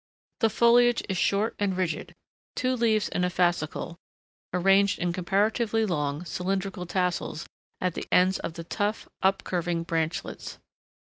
[0.39, 2.15] The foliage is short and rigid,
[2.55, 3.97] two leaves in a fascicle,
[4.51, 7.45] arranged in comparatively long, cylindrical tassels
[7.79, 10.57] at the ends of the tough, up curving branchlets.